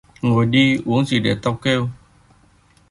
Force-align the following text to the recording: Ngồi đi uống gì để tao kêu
Ngồi 0.21 0.45
đi 0.45 0.77
uống 0.85 1.05
gì 1.05 1.19
để 1.19 1.37
tao 1.43 1.55
kêu 1.63 1.89